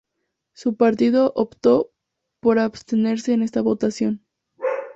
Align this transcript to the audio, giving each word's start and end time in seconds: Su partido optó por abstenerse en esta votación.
Su 0.53 0.77
partido 0.77 1.31
optó 1.35 1.91
por 2.39 2.57
abstenerse 2.57 3.33
en 3.33 3.43
esta 3.43 3.61
votación. 3.61 4.25